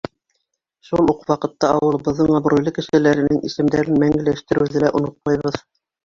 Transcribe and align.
Шул 0.87 1.09
уҡ 1.11 1.25
ваҡытта 1.31 1.67
ауылыбыҙҙың 1.73 2.37
абруйлы 2.37 2.73
кешеләренең 2.77 3.41
исемдәрен 3.49 3.99
мәңгеләштереүҙе 4.05 4.83
лә 4.85 4.91
онотмайбыҙ. 5.01 5.59